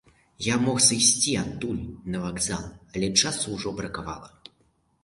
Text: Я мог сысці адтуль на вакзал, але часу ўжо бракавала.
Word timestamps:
Я 0.43 0.55
мог 0.61 0.79
сысці 0.85 1.35
адтуль 1.43 1.83
на 2.15 2.23
вакзал, 2.25 2.65
але 2.95 3.07
часу 3.21 3.45
ўжо 3.61 3.77
бракавала. 3.83 4.29